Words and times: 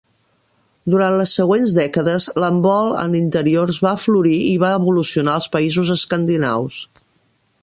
Durant 0.93 1.17
les 1.17 1.33
següent 1.39 1.67
dècades, 1.75 2.25
l'handbol 2.43 2.89
en 3.03 3.13
interiors 3.21 3.79
va 3.89 3.95
florir 4.07 4.35
i 4.55 4.59
va 4.67 4.75
evolucionar 4.81 5.37
als 5.39 5.53
països 5.59 5.97
escandinaus. 6.01 6.85